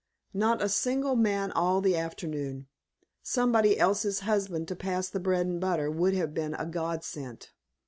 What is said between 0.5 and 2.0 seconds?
a single man all the